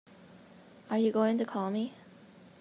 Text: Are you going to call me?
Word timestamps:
Are 0.89 0.97
you 0.97 1.11
going 1.11 1.37
to 1.37 1.45
call 1.45 1.69
me? 1.69 1.93